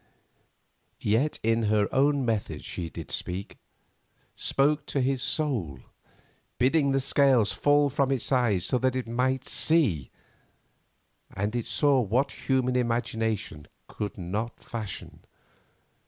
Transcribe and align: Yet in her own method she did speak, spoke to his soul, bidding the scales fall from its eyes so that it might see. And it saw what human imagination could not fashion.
Yet 0.99 1.37
in 1.43 1.65
her 1.69 1.87
own 1.93 2.25
method 2.25 2.65
she 2.65 2.89
did 2.89 3.11
speak, 3.11 3.59
spoke 4.35 4.87
to 4.87 4.99
his 4.99 5.21
soul, 5.21 5.79
bidding 6.57 6.91
the 6.91 6.99
scales 6.99 7.51
fall 7.51 7.91
from 7.91 8.09
its 8.11 8.31
eyes 8.31 8.65
so 8.65 8.79
that 8.79 8.95
it 8.95 9.07
might 9.07 9.45
see. 9.45 10.09
And 11.35 11.55
it 11.55 11.67
saw 11.67 12.01
what 12.01 12.31
human 12.47 12.75
imagination 12.75 13.67
could 13.87 14.17
not 14.17 14.59
fashion. 14.59 15.23